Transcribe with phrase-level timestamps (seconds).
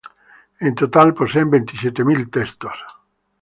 [0.65, 2.77] En total, poseen veintisiete mil textos.